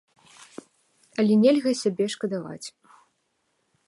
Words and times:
Але 1.23 1.33
нельга 1.43 1.71
сябе 1.81 2.05
шкадаваць. 2.17 2.63